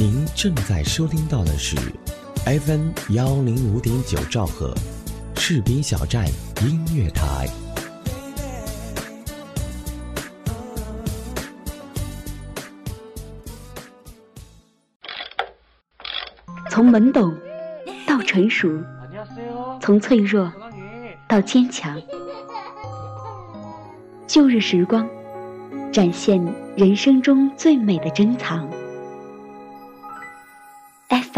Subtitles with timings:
[0.00, 1.74] 您正在收听到的是
[2.44, 4.72] FM 幺零五点九兆赫，
[5.34, 6.24] 士兵小站
[6.62, 7.48] 音乐台。
[16.70, 17.36] 从懵懂
[18.06, 18.68] 到成熟，
[19.80, 20.52] 从脆弱
[21.28, 22.00] 到坚强，
[24.28, 25.08] 旧日时光
[25.92, 26.40] 展现
[26.76, 28.70] 人生中最美的珍藏。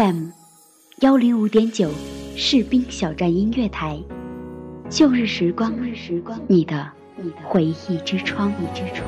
[0.01, 0.29] FM
[1.01, 1.91] 幺零五点九
[2.35, 4.01] 士兵小站音乐台，
[4.89, 5.71] 旧日时光，
[6.47, 6.91] 你的
[7.43, 9.07] 回忆之窗，之窗。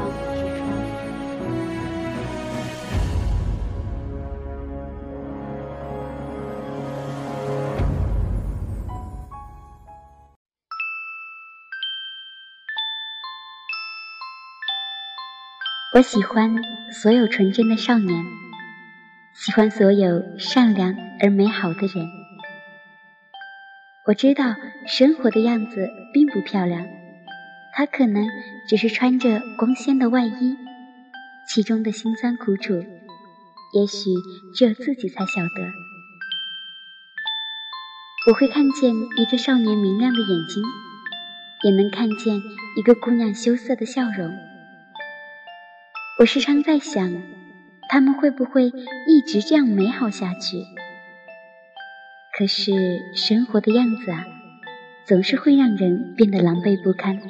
[15.96, 16.56] 我喜欢
[16.92, 18.43] 所有纯真的少年，
[19.36, 22.08] 喜欢所有善良而美好的人。
[24.06, 26.86] 我知道生活的样子并不漂亮，
[27.74, 28.28] 它可能
[28.68, 30.56] 只是穿着光鲜的外衣，
[31.48, 32.74] 其中的辛酸苦楚，
[33.74, 34.12] 也许
[34.56, 35.74] 只有自己才晓得。
[38.30, 40.64] 我会看见一个少年明亮的眼睛，
[41.64, 42.40] 也能看见
[42.78, 44.32] 一个姑娘羞涩的笑容。
[46.20, 47.12] 我时常在想，
[47.90, 48.72] 他们会不会
[49.08, 50.58] 一直这样美好下去？
[52.36, 52.72] 可是
[53.16, 54.26] 生活的样子啊，
[55.06, 57.22] 总是会让人变得狼狈不堪。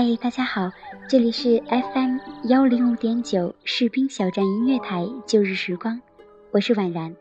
[0.00, 0.70] 嗨，大家好，
[1.08, 6.00] 这里是 FM 幺零五点九士兵小站音乐台旧日时光，
[6.52, 7.16] 我是婉然。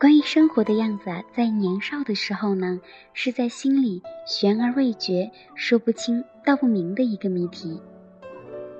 [0.00, 2.80] 关于生活的样子啊，在年少的时候呢，
[3.12, 7.80] 是在心里悬而未决、说不清道不明的一个谜题。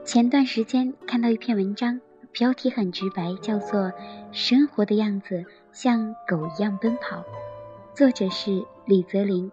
[0.04, 2.00] 前段时间看到一篇文章，
[2.32, 3.82] 标题很直白，叫做
[4.32, 7.18] 《生活的样子像狗一样奔跑》，
[7.94, 9.52] 作者是李泽林。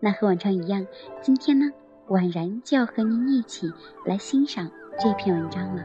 [0.00, 0.84] 那和往常一样，
[1.22, 1.70] 今天呢？
[2.08, 3.72] 婉然就要和您一起
[4.04, 5.84] 来欣赏这篇文章了。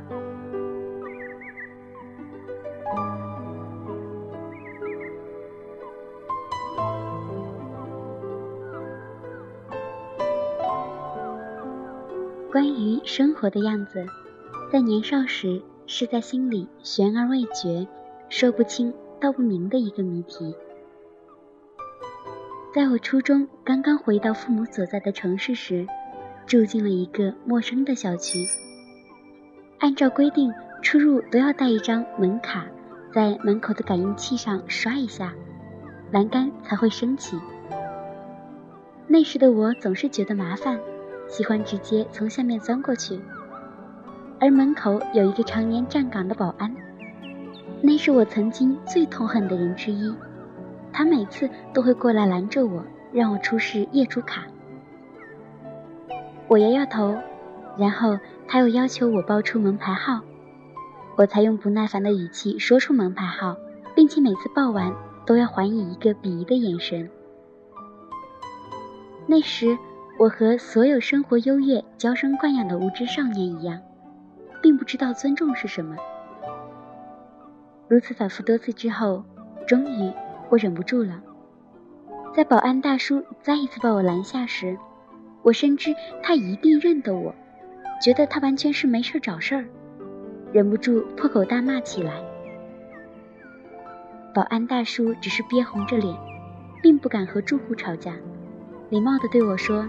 [12.52, 14.06] 关于生活的样子，
[14.72, 17.88] 在年少时是在心里悬而未决、
[18.30, 20.54] 说不清道不明的一个谜题。
[22.74, 25.88] 在我初中刚刚回到父母所在的城市时，
[26.46, 28.46] 住进了一个陌生的小区。
[29.80, 32.66] 按照规定，出入都要带一张门卡，
[33.14, 35.34] 在门口的感应器上刷一下，
[36.12, 37.40] 栏杆才会升起。
[39.08, 40.80] 那时的我总是觉得麻烦，
[41.28, 43.20] 喜欢直接从下面钻过去。
[44.40, 46.76] 而门口有一个常年站岗的保安，
[47.82, 50.14] 那是我曾经最痛恨的人之一。
[50.94, 54.44] 他每次都会过来拦着我，让我出示业主卡。
[56.52, 57.18] 我摇摇头，
[57.78, 60.20] 然后他又要求我报出门牌号，
[61.16, 63.56] 我才用不耐烦的语气说出门牌号，
[63.96, 64.94] 并且每次报完
[65.26, 67.10] 都要还以一个鄙夷的眼神。
[69.28, 69.78] 那时，
[70.20, 73.80] 我和所有生活优越、娇生惯养的无知少年一样，
[74.62, 75.96] 并不知道尊重是什么。
[77.88, 79.24] 如此反复多次之后，
[79.66, 80.12] 终于
[80.50, 81.22] 我忍不住了，
[82.36, 84.78] 在保安大叔再一次把我拦下时。
[85.44, 87.34] 我深知他一定认得我，
[88.02, 89.66] 觉得他完全是没事找事儿，
[90.54, 92.22] 忍不住破口大骂起来。
[94.34, 96.16] 保安大叔只是憋红着脸，
[96.82, 98.14] 并不敢和住户吵架，
[98.90, 99.88] 礼貌地对我说：“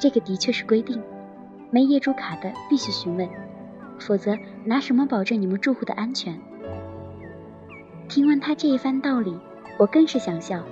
[0.00, 1.00] 这个的确是规定，
[1.70, 3.28] 没业主卡的必须询问，
[3.98, 6.36] 否则拿什么保证你们住户的安全？”
[8.08, 9.38] 听完他这一番道理，
[9.78, 10.62] 我更是想笑。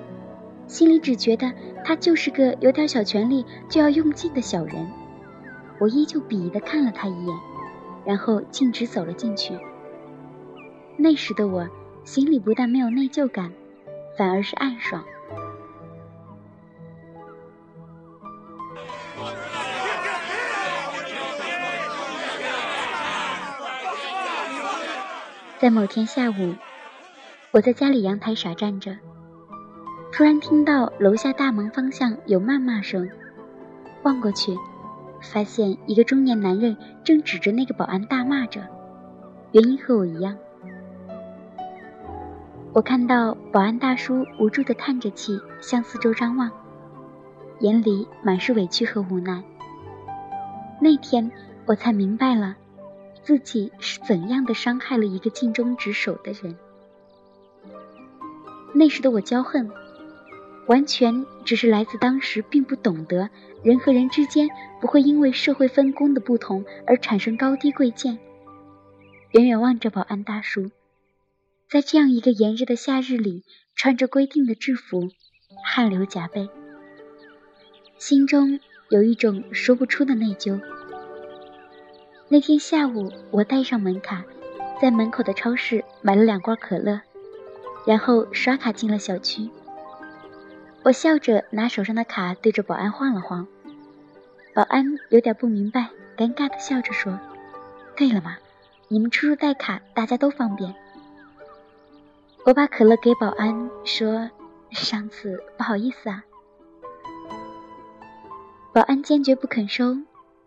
[0.67, 1.53] 心里只觉得
[1.91, 4.89] 他就是个有点小权力就要用尽的小人，
[5.81, 7.37] 我依旧鄙夷地看了他一眼，
[8.05, 9.59] 然后径直走了进去。
[10.97, 11.69] 那时的我
[12.05, 13.53] 心里不但没有内疚感，
[14.17, 15.05] 反而是暗爽。
[25.59, 26.55] 在某天下午，
[27.51, 28.97] 我在家里阳台傻站着。
[30.13, 33.09] 突然听到楼下大门方向有谩骂声，
[34.03, 34.57] 望过去，
[35.23, 38.61] 发现一个中年男人正指着那个保安大骂着，
[39.53, 40.37] 原因和我一样。
[42.73, 46.51] 我看到保安大叔无助地叹着气，向四周张望，
[47.61, 49.43] 眼里满是委屈和无奈。
[50.81, 51.31] 那天
[51.67, 52.57] 我才明白了，
[53.23, 56.57] 自己是怎样的伤害了一个尽忠职守的人。
[58.73, 59.69] 那时的我骄横，
[60.71, 63.29] 完全只是来自当时并不懂得
[63.65, 64.49] 人和人之间
[64.81, 68.21] 不会因为社会分工的不同而产生高低贵贱。
[69.33, 70.71] 远远望着保安大叔。
[71.69, 73.43] 在这样一个炎热的夏日里，
[73.75, 75.09] 穿着规定的制服，
[75.65, 76.49] 汗流浃背，
[77.99, 80.61] 心中有一种说不出的内疚。
[82.29, 84.25] 那天下午，我带上门卡，
[84.81, 87.01] 在门口的超市买了两罐可乐，
[87.85, 89.51] 然后刷卡进了小区。
[90.83, 93.47] 我笑着拿手上的卡对着保安晃了晃，
[94.55, 97.21] 保安有点不明白，尴尬的笑着说
[97.95, 98.39] ：“对了嘛，
[98.89, 100.75] 你们出入带卡，大家都方便。”
[102.47, 104.31] 我把可乐给保安，说
[104.73, 106.25] ：“上次不好意思啊。”
[108.73, 109.95] 保安坚决不肯收。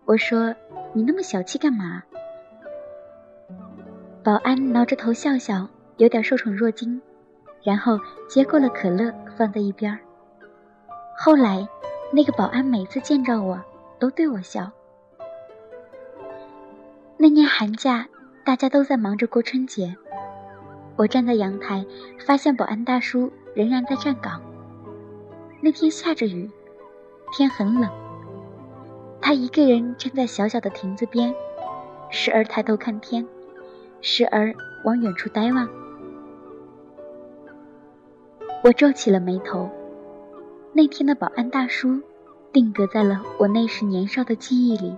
[0.06, 0.56] 我说
[0.94, 2.01] ：“你那么小气干嘛？”
[4.24, 7.00] 保安挠着头笑笑，有点受宠若惊，
[7.62, 9.97] 然后接过了可乐，放在一边。
[11.18, 11.68] 后来，
[12.12, 13.62] 那个保安每次见着我
[14.00, 14.71] 都对我笑。
[17.18, 18.07] 那年寒假，
[18.44, 19.95] 大家都在忙着过春节。
[20.95, 21.86] 我站在阳台，
[22.25, 24.42] 发现保安大叔仍然在站岗。
[25.62, 26.50] 那天下着雨，
[27.31, 27.89] 天很冷。
[29.21, 31.33] 他一个人站在小小的亭子边，
[32.09, 33.25] 时而抬头看天，
[34.01, 35.69] 时而往远处呆望。
[38.63, 39.69] 我皱起了眉头。
[40.75, 42.02] 那天的保安大叔，
[42.52, 44.98] 定格在了我那时年少的记忆里。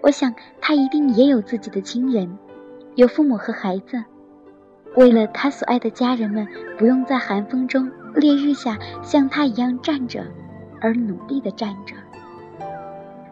[0.00, 2.38] 我想，他一定也有自己的亲人，
[2.94, 4.02] 有父母和孩子。
[4.96, 10.24] 为了他所爱的家人们不用在寒风中、烈日下像他一样站着，
[10.80, 11.94] 而努力地站着，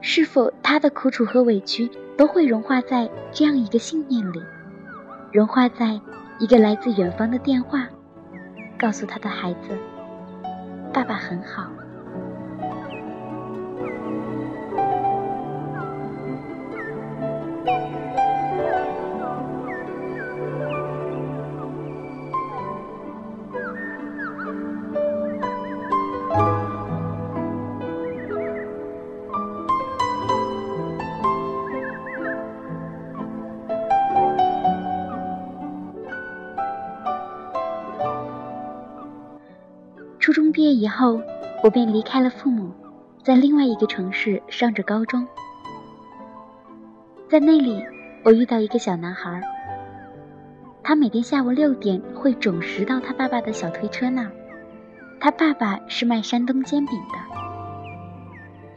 [0.02, 4.43] 是否他的苦楚和委屈都会融化在这样一个信念里，
[5.32, 5.99] 融化在
[6.38, 7.88] 一个来自远方的电话，
[8.78, 9.78] 告诉他的孩子
[10.92, 11.70] ：“爸爸很好。”
[40.22, 41.20] 初中毕业以后，
[41.64, 42.70] 我便离开了父母，
[43.24, 45.26] 在另外一个城市上着高中。
[47.28, 47.84] 在那里，
[48.22, 49.42] 我遇到一个小男孩，
[50.80, 54.30] 他每天下午六点会准时到他爸爸的小推车那儿。
[55.19, 57.18] 他爸爸是卖山东煎饼的。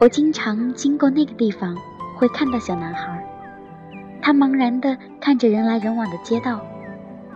[0.00, 1.76] 我经常经过那个地方，
[2.16, 3.24] 会看到小男孩，
[4.20, 6.60] 他茫然地看着人来人往的街道，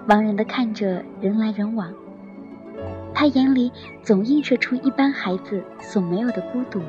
[0.09, 1.95] 茫然地看着人来人往。
[3.21, 3.71] 他眼里
[4.03, 6.81] 总映射出一般孩子所没有的孤独。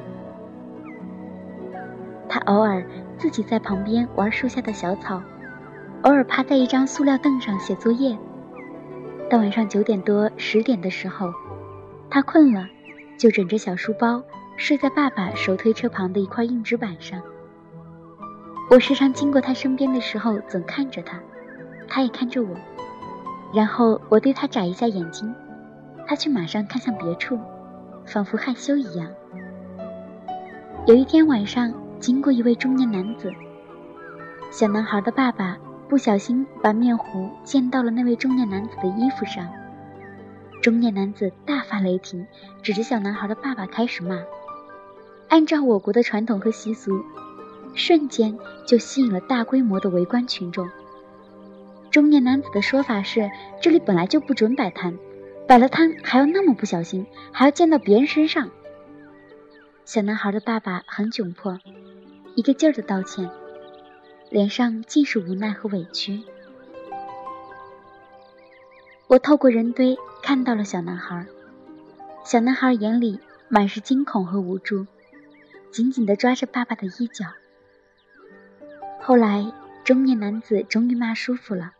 [2.29, 2.81] 他偶尔
[3.17, 5.21] 自己在旁边玩树下的小草，
[6.03, 8.17] 偶尔趴在一张塑料凳上写作业。
[9.29, 11.33] 到晚上九点多、十点的时候，
[12.09, 12.65] 他困了，
[13.17, 14.23] 就枕着小书包
[14.55, 17.21] 睡在爸爸手推车旁的一块硬纸板上。
[18.69, 21.19] 我时常经过他身边的时候，总看着他，
[21.89, 22.55] 他也看着我，
[23.53, 25.35] 然后我对他眨一下眼睛。
[26.11, 27.39] 他却马上看向别处，
[28.05, 29.09] 仿佛害羞一样。
[30.85, 33.31] 有一天晚上，经过一位中年男子，
[34.51, 39.47] 小男孩的爸爸不小心把面糊溅到了那位中年男子的衣服上。
[40.61, 42.27] 中年男子大发雷霆，
[42.61, 44.19] 指着小男孩的爸爸开始骂。
[45.29, 47.05] 按照我国的传统和习俗，
[47.73, 48.37] 瞬间
[48.67, 50.69] 就吸引了大规模的围观群众。
[51.89, 54.93] 中年男子的说法是：这里本来就不准摆摊。
[55.47, 58.49] 摆了摊还要那么不小心，还要溅到别人身上。
[59.83, 61.59] 小男孩的爸爸很窘迫，
[62.35, 63.29] 一个劲儿的道歉，
[64.29, 66.23] 脸上尽是无奈和委屈。
[69.07, 71.25] 我透过人堆看到了小男孩，
[72.23, 73.19] 小男孩眼里
[73.49, 74.85] 满是惊恐和无助，
[75.69, 77.25] 紧紧地抓着爸爸的衣角。
[79.01, 79.51] 后来，
[79.83, 81.73] 中年男子终于骂舒服了，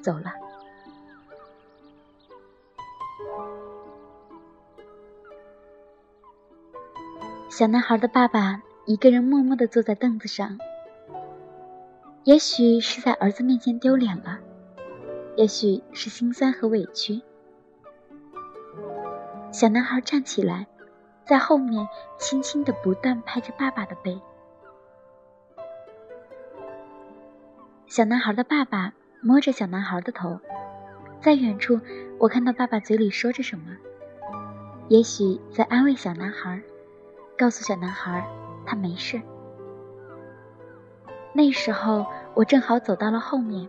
[0.00, 0.32] 走了。
[7.60, 10.58] 小男孩的爸爸一个人默默地坐在凳子上，
[12.24, 14.38] 也许是在儿子面前丢脸了，
[15.36, 17.20] 也许是心酸和委屈。
[19.52, 20.66] 小男孩站起来，
[21.26, 21.86] 在后面
[22.18, 24.18] 轻轻地不断拍着爸爸的背。
[27.86, 30.40] 小男孩的爸爸摸着小男孩的头，
[31.20, 31.78] 在远处，
[32.18, 33.76] 我看到爸爸嘴里说着什么，
[34.88, 36.62] 也许在安慰小男孩，
[37.40, 38.22] 告诉小男孩
[38.66, 39.18] 他没事。
[41.32, 42.04] 那时候
[42.34, 43.66] 我正好走到了后面，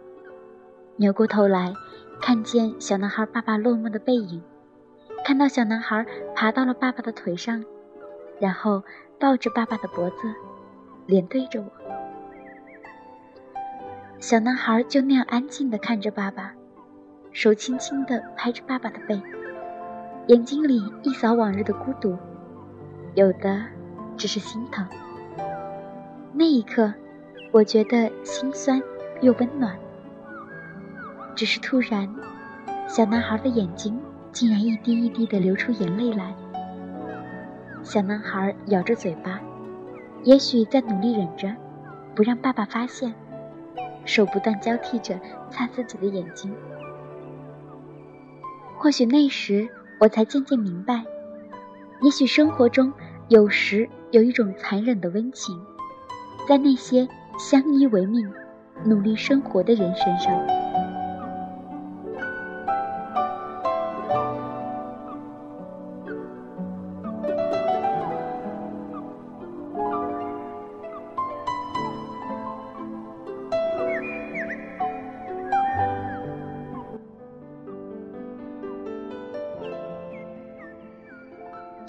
[0.97, 1.73] 扭过头来，
[2.19, 4.43] 看见小男孩爸爸落寞的背影，
[5.23, 7.63] 看到小男孩爬到了爸爸的腿上，
[8.41, 8.83] 然后
[9.17, 10.17] 抱着爸爸的脖子，
[11.05, 11.71] 脸对着我。
[14.19, 16.53] 小男孩就那样安静地看着爸爸，
[17.31, 19.21] 手轻轻地拍着爸爸的背，
[20.27, 22.17] 眼睛里一扫往日的孤独，
[23.15, 23.61] 有的
[24.15, 24.85] 只是心疼。
[26.33, 26.93] 那一刻，
[27.51, 28.81] 我觉得心酸
[29.21, 29.77] 又温暖。
[31.35, 32.07] 只是突然，
[32.87, 33.99] 小男孩的眼睛
[34.31, 36.33] 竟然一滴一滴的流出眼泪来。
[37.83, 39.41] 小男孩咬着嘴巴，
[40.23, 41.53] 也许在努力忍着，
[42.15, 43.13] 不让爸爸发现。
[44.03, 45.19] 手不断交替着
[45.51, 46.51] 擦自己的眼睛，
[48.75, 51.05] 或许那时我才渐渐明白，
[52.01, 52.91] 也许生活中
[53.27, 55.59] 有时有一种残忍的温情，
[56.47, 58.27] 在那些相依为命、
[58.83, 60.60] 努力生活的人身上。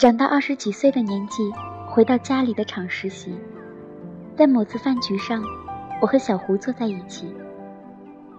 [0.03, 1.49] 长到二十几岁的年纪，
[1.87, 3.33] 回到家里的厂实习，
[4.35, 5.41] 在某次饭局上，
[6.01, 7.33] 我和小胡坐在一起。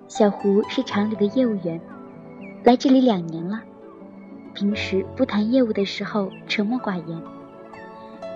[0.10, 1.80] 小胡是厂里的业务员，
[2.66, 3.62] 来这里两年了，
[4.54, 7.24] 平时不谈业务的时候沉默寡言。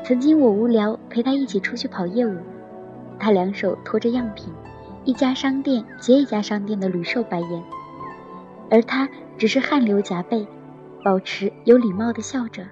[0.06, 2.38] 曾经我无聊陪他一起出去跑业务，
[3.20, 4.54] 他两手托着样品，
[5.04, 7.62] 一家商店接一家商店的屡受白眼，
[8.72, 10.48] 而他只是汗流浃背，
[11.04, 12.66] 保持有礼貌的笑着。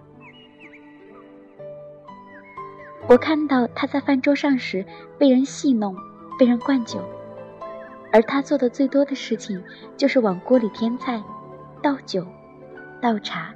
[3.08, 4.84] 我看到他在饭桌上时
[5.20, 5.96] 被人戏弄，
[6.40, 7.00] 被人灌酒，
[8.12, 9.64] 而他做的最多的事情
[9.96, 11.24] 就是往锅里添菜、
[11.84, 12.26] 倒酒、
[13.00, 13.54] 倒茶、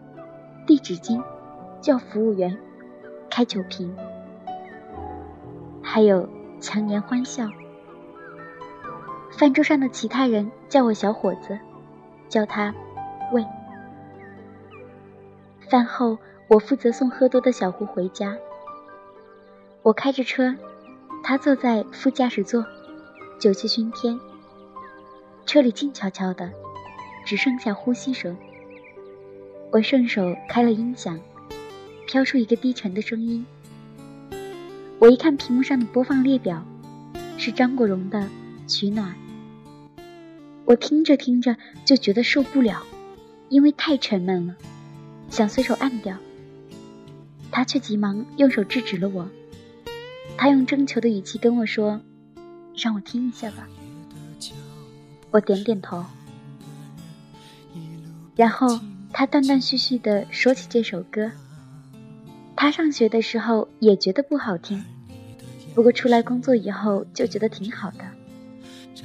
[0.67, 1.19] 递纸巾、
[1.81, 2.55] 叫服务员、
[3.27, 3.95] 开酒瓶，
[5.81, 6.29] 还有
[6.59, 7.49] 强颜欢笑。
[9.31, 11.57] 饭桌上的其他人叫我小伙子，
[12.27, 12.71] 叫他
[13.33, 13.43] 喂。
[15.71, 18.37] 饭后，我负责送喝多的小胡回家。
[19.81, 20.53] 我开着车，
[21.23, 22.65] 他坐在副驾驶座，
[23.39, 24.19] 酒气熏天。
[25.45, 26.51] 车里静悄悄的，
[27.25, 28.35] 只剩下呼吸声。
[29.71, 31.19] 我顺手开了音响，
[32.05, 33.45] 飘出一个低沉的声音。
[34.99, 36.63] 我一看屏幕上的播放列表，
[37.37, 38.19] 是张国荣的
[38.67, 39.15] 《取暖》。
[40.65, 41.55] 我听着听着
[41.85, 42.83] 就觉得受不了，
[43.47, 44.55] 因为太沉闷了，
[45.29, 46.17] 想随手按掉。
[47.49, 49.27] 他却急忙用手制止了我。
[50.41, 51.99] 他用征求的语气跟我说
[52.73, 53.67] ：“让我听一下吧。”
[55.31, 56.05] 我点点头。
[58.37, 58.79] 然后
[59.11, 61.29] 他断断续续地说起这首歌。
[62.55, 64.81] 他上学的时候也觉得不好听，
[65.75, 68.05] 不过出来工作以后就觉得挺好的，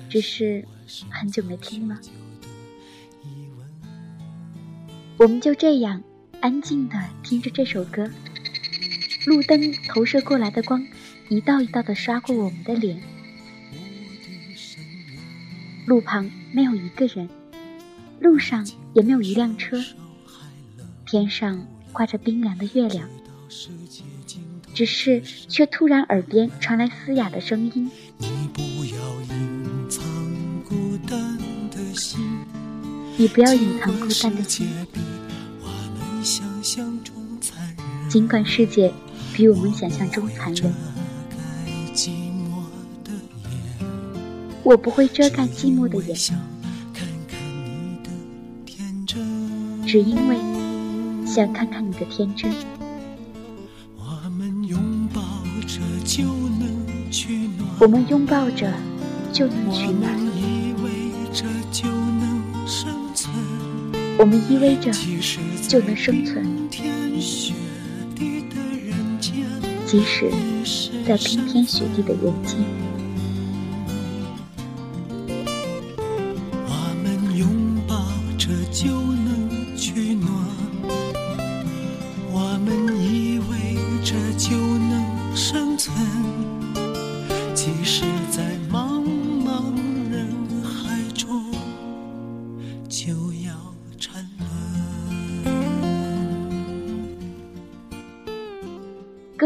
[0.09, 0.65] 只是
[1.11, 1.99] 很久没听了。
[5.17, 6.01] 我们就这样
[6.41, 8.09] 安静地听着这首歌，
[9.27, 10.87] 路灯投射过来的光。
[11.31, 13.01] 一道一道的刷过我们的脸，
[15.87, 17.29] 路旁没有一个人，
[18.21, 19.83] 路上也没有一辆车，
[21.07, 23.09] 天上挂着冰凉的月亮，
[24.75, 30.05] 只是却突然耳边传来嘶哑的声音：“你不要隐藏
[30.63, 31.39] 孤单
[31.71, 32.21] 的心，
[33.17, 34.69] 你不要隐藏孤单的心，
[38.11, 38.93] 尽管世界
[39.33, 40.71] 比我们想象中残忍。”
[44.65, 46.17] 我不会遮盖寂寞的眼，
[49.87, 50.37] 只因为
[51.27, 52.51] 想看看你的天真。
[53.99, 55.21] 我们拥抱
[55.67, 58.73] 着就能取暖，我们拥抱着
[59.35, 60.11] 就能取暖。
[64.17, 64.91] 我们依偎着
[65.69, 66.43] 就能生存。
[69.87, 70.31] 即使
[71.07, 72.84] 在冰天雪地的人间。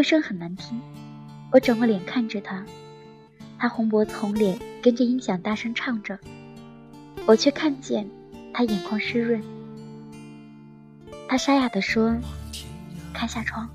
[0.09, 0.81] 声很难听，
[1.53, 2.65] 我转过脸看着他，
[3.59, 6.19] 他红脖子红脸跟着音响大声唱着，
[7.27, 8.09] 我却看见
[8.55, 9.45] 他眼眶湿润。
[11.29, 12.17] 他沙哑地说
[13.13, 13.69] ：“开下窗。”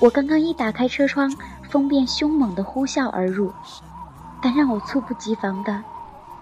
[0.00, 1.34] 我刚刚一打开车窗，
[1.70, 3.50] 风便凶猛地呼啸而入，
[4.42, 5.82] 但让我猝不及防的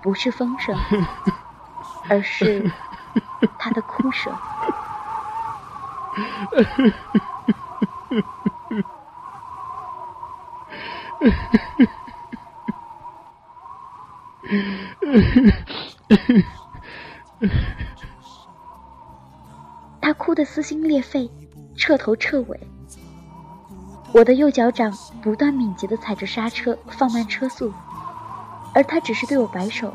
[0.02, 0.76] 不是风声，
[2.08, 2.68] 而是
[3.56, 4.34] 他的哭声。
[20.00, 21.30] 他哭得撕心裂肺，
[21.76, 22.68] 彻头彻尾。
[24.12, 27.72] 我的右脚掌不断敏捷地踩着刹车，放慢车速，
[28.72, 29.92] 而他只是对我摆手，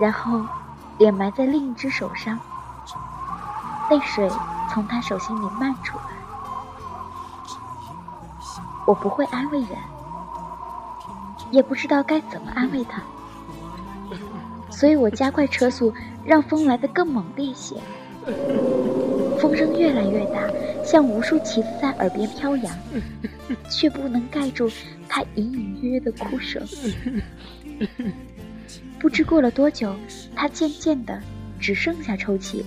[0.00, 0.44] 然后
[0.98, 2.38] 脸埋在另一只手上，
[3.90, 4.28] 泪水
[4.70, 6.04] 从他手心里漫出来。
[8.86, 9.78] 我不会安慰人，
[11.50, 13.02] 也不知道该怎么安慰他，
[14.70, 15.92] 所以我加快车速，
[16.24, 17.76] 让风来得更猛烈些。
[19.40, 20.42] 风声越来越大，
[20.84, 22.76] 像无数旗子在耳边飘扬，
[23.70, 24.70] 却不能盖住
[25.08, 26.62] 他隐隐约约的哭声。
[28.98, 29.94] 不知过了多久，
[30.34, 31.18] 他渐渐的
[31.60, 32.66] 只剩下抽泣了，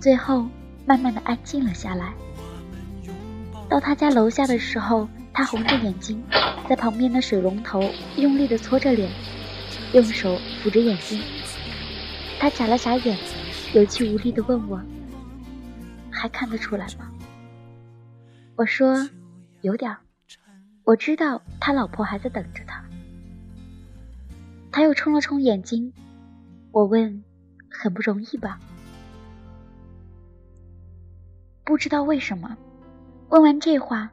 [0.00, 0.46] 最后
[0.86, 2.12] 慢慢的安静了下来。
[3.68, 6.22] 到他家楼下的时候，他红着眼睛，
[6.68, 7.82] 在旁边的水龙头
[8.16, 9.10] 用力的搓着脸，
[9.94, 11.18] 用手抚着眼睛。
[12.38, 13.16] 他眨了眨眼，
[13.72, 14.78] 有气无力的问我。
[16.10, 17.10] 还看得出来吗？
[18.54, 19.08] 我说，
[19.62, 19.96] 有点。
[20.84, 22.84] 我知道他老婆还在等着他。
[24.70, 25.90] 他又冲了冲眼睛。
[26.70, 27.24] 我问，
[27.70, 28.60] 很不容易吧？
[31.64, 32.56] 不知道为什么，
[33.30, 34.10] 问完这话，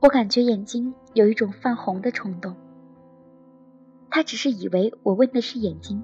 [0.00, 2.56] 我感觉眼睛有一种泛红的冲动。
[4.10, 6.02] 他只是以为我问的是眼睛。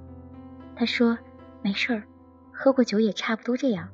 [0.76, 1.16] 他说，
[1.62, 2.02] 没事儿，
[2.52, 3.88] 喝过酒也差不多这样。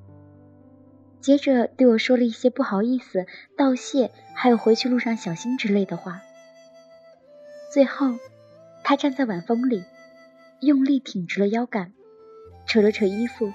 [1.20, 3.26] 接着对我说了一些不好意思、
[3.58, 6.22] 道谢，还有回去路上小心之类的话。
[7.72, 8.14] 最后，
[8.82, 9.84] 他站在晚风里，
[10.60, 11.92] 用力挺直了腰杆，
[12.66, 13.52] 扯了扯衣服，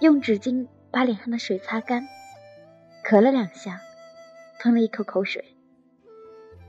[0.00, 2.06] 用纸巾把脸上的水擦干，
[3.02, 3.80] 咳了两下，
[4.60, 5.53] 吞了一口口水，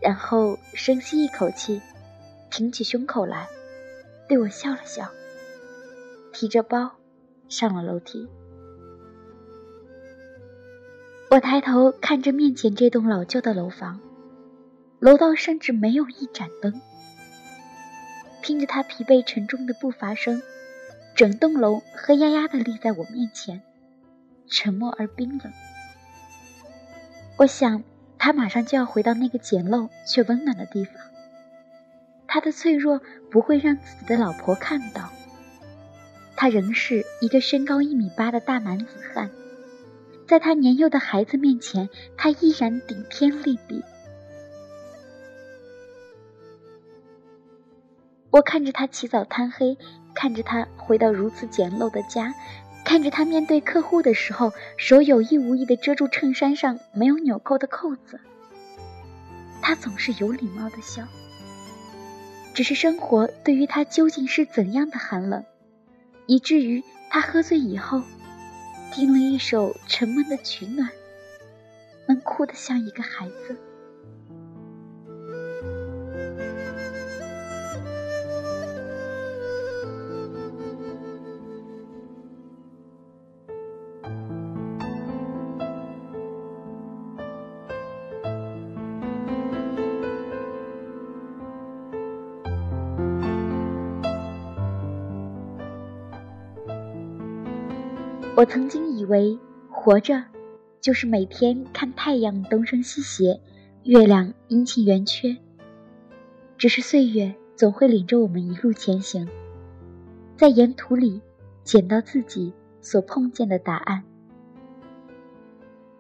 [0.01, 1.81] 然后深吸一口气，
[2.51, 3.47] 挺起胸口来，
[4.27, 5.09] 对我笑了笑，
[6.31, 6.91] 提着包
[7.49, 8.27] 上了楼梯。
[11.31, 13.99] 我抬头看着面前这栋老旧的楼房，
[14.99, 16.81] 楼道甚至没有一盏灯。
[18.41, 20.41] 听着他疲惫沉重的步伐声，
[21.15, 23.63] 整栋楼黑压压地立在我面前，
[24.47, 25.51] 沉默而冰冷。
[27.37, 27.83] 我想，
[28.25, 30.95] 他马上就要回到那个简陋却温暖的地方。
[32.25, 35.11] 他的脆弱不会让自己的老婆看到。
[36.35, 39.29] 他仍是一个身高一米八的大男子汉。
[40.27, 43.83] 在他年幼的孩子面前，他依然顶天立地。
[48.31, 49.77] 我看着他起早贪黑，
[50.15, 52.33] 看着他回到如此简陋的家，
[52.85, 58.21] 看着他面对客户的时候，手有意无意地遮住衬衫上没有纽扣的扣子。
[59.61, 61.05] 他总是有礼貌的笑。
[62.53, 65.43] 只是生活对于他究竟是怎样的寒冷，
[66.27, 68.01] 以至于他喝醉以后。
[68.93, 70.89] 听了一首沉闷的取暖，
[72.07, 73.57] 闷哭的像一个孩子。
[98.37, 99.39] 我曾经以为
[99.71, 100.21] 活着，
[100.81, 103.39] 就是每天看太阳东升西斜，
[103.83, 105.37] 月亮阴晴圆缺。
[106.57, 109.25] 只是岁月总会领着我们一路前行，
[110.35, 111.21] 在沿途里
[111.63, 114.03] 捡到自己所碰见的答案。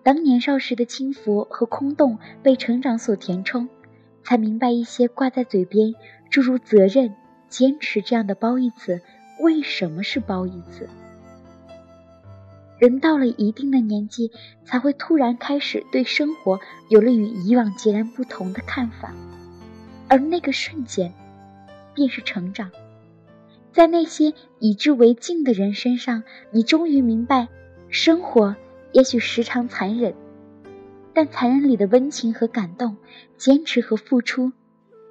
[0.03, 3.69] 当年少时的轻浮和空洞被成长所填充，
[4.23, 5.95] 才明白一些挂在嘴边
[6.29, 7.15] 诸如责任、
[7.47, 8.99] 坚持这样的褒义词
[9.39, 10.89] 为什么是褒义词。
[12.77, 14.31] 人到了一定的年纪，
[14.65, 16.59] 才会突然开始对生活
[16.89, 19.13] 有了与以往截然不同的看法，
[20.07, 21.13] 而那个瞬间，
[21.93, 22.69] 便是成长。
[23.71, 27.47] 在那些以之为镜的人身上，你终于明白，
[27.89, 28.55] 生活。
[28.91, 30.13] 也许时常残忍，
[31.13, 32.95] 但残忍里的温情和感动，
[33.37, 34.53] 坚持和付出，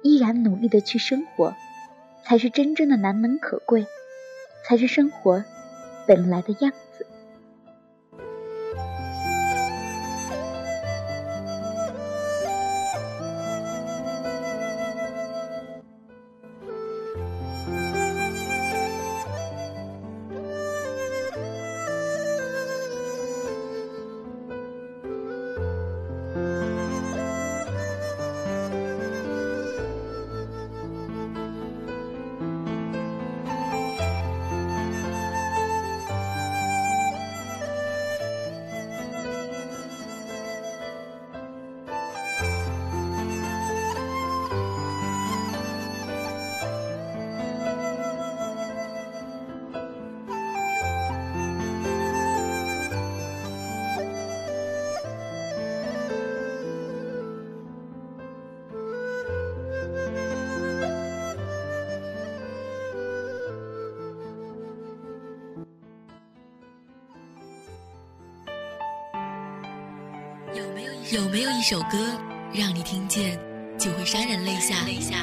[0.01, 1.53] 依然努力的去生活，
[2.23, 3.85] 才是真正的难能可贵，
[4.67, 5.43] 才是生活
[6.07, 6.77] 本来的样子。
[71.11, 72.19] 有没有一首歌，
[72.51, 73.39] 让你听见
[73.77, 74.83] 就会潸然泪下？
[74.85, 75.17] 泪下。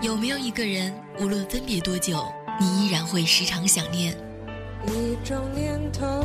[0.00, 2.24] 有没有一个人，无论分别多久，
[2.58, 4.16] 你依然会时常想念？
[4.86, 6.24] 一种念头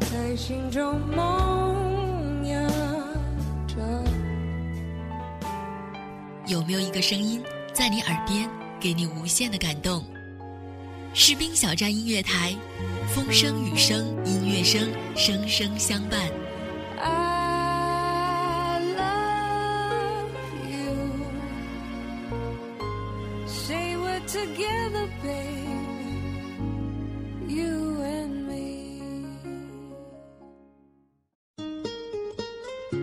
[0.00, 2.66] 在心中萌芽
[3.66, 3.76] 着。
[6.46, 7.42] 有没有一个声音，
[7.74, 8.48] 在你耳边，
[8.80, 10.02] 给你无限的感动？
[11.16, 12.56] 士兵小站音乐台，
[13.14, 16.28] 风声雨声音乐声，声声相伴
[16.98, 20.26] i love
[20.68, 20.92] you
[23.46, 26.18] say we together baby
[27.46, 28.52] you and me。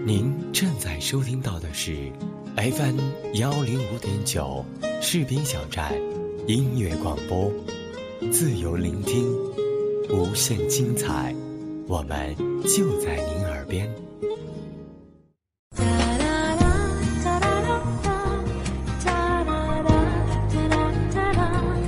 [0.06, 2.12] 您正在收听到的是
[2.58, 3.00] FM
[3.36, 4.66] 幺零五点九
[5.02, 5.94] 士兵小站
[6.46, 7.50] 音乐广播。
[8.30, 9.34] 自由聆听，
[10.10, 11.34] 无限精彩，
[11.88, 13.90] 我们就在您耳边。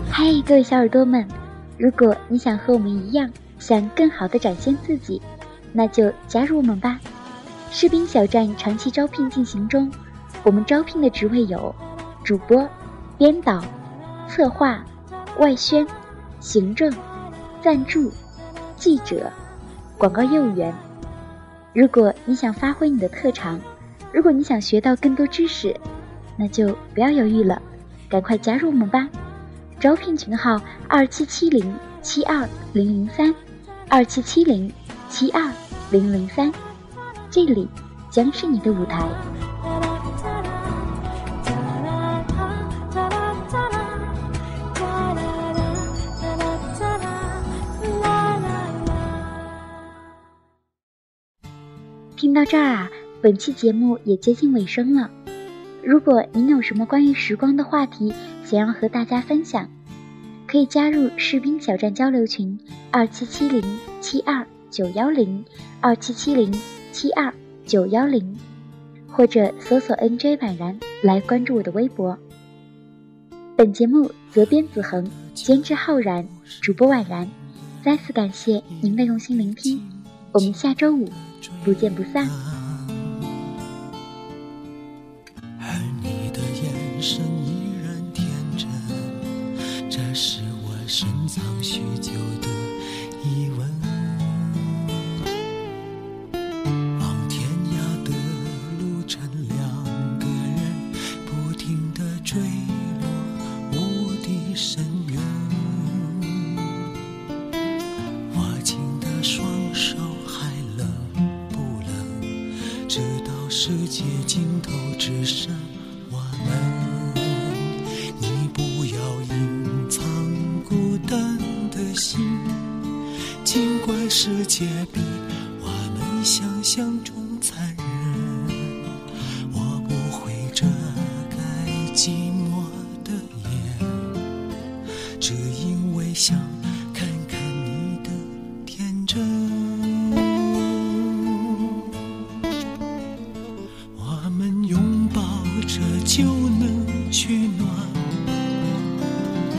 [0.10, 1.26] 嗨，各位小耳朵们，
[1.78, 5.22] 如果你想和我们一样，想更好的展现自己，
[5.72, 7.00] 那就加入我们吧！
[7.70, 9.90] 士兵小站长期招聘进行中，
[10.44, 11.74] 我们招聘的职位有
[12.24, 12.68] 主播、
[13.20, 13.64] 编导、
[14.28, 14.84] 策划、
[15.38, 15.86] 外宣。
[16.44, 16.92] 行政、
[17.62, 18.12] 赞助、
[18.76, 19.32] 记者、
[19.98, 20.74] 广告业务员。
[21.74, 23.58] 如果你想发挥你的特长，
[24.12, 25.74] 如果你想学到更多知识，
[26.38, 27.62] 那就不要犹豫了，
[28.10, 29.08] 赶快加入我们吧！
[29.80, 33.34] 招聘群号：二七七零七二零零三，
[33.88, 34.70] 二七七零
[35.08, 35.50] 七二
[35.92, 36.52] 零零三，
[37.32, 37.66] 这里
[38.12, 39.08] 将是你的舞台。
[52.34, 52.92] 听到这儿啊，
[53.22, 55.08] 本期节目也接近尾声了。
[55.84, 58.12] 如果您有什么关于时光的话题
[58.44, 59.70] 想要和大家分享，
[60.48, 63.62] 可以加入士兵小站交流群二七七零
[64.02, 65.46] 七二九幺零
[65.80, 66.52] 二七七零
[66.92, 67.32] 七二
[67.68, 68.36] 九幺零，
[69.08, 72.18] 或者搜索 NJ 婉然来关注我的微博。
[73.56, 76.28] 本节目责编子恒，监制浩然，
[76.64, 77.30] 主播婉然。
[77.86, 79.80] 再次感谢您的用心聆听，
[80.32, 81.08] 我们下周五。
[81.64, 82.30] 不见不散。
[85.60, 88.26] 而你的眼神依然天
[88.58, 88.68] 真，
[89.90, 92.13] 这是我深藏许久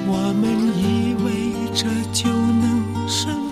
[0.06, 3.43] 我们以为这就能生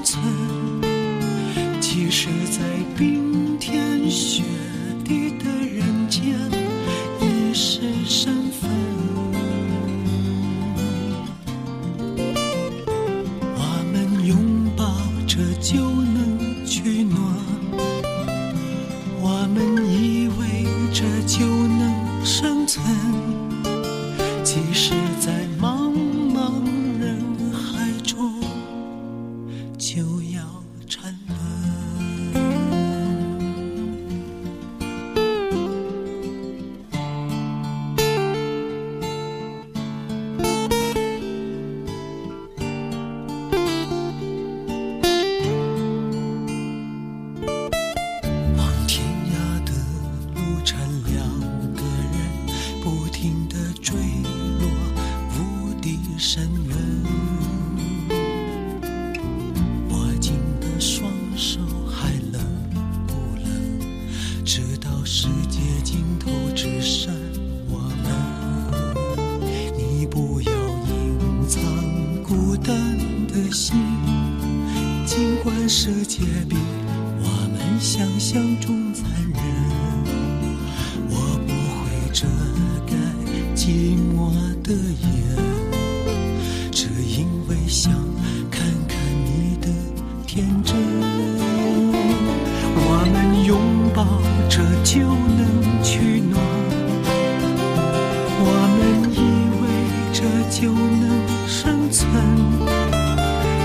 [100.52, 101.08] 就能
[101.48, 102.10] 生存，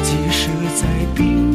[0.03, 0.47] 即使
[0.77, 1.46] 在冰。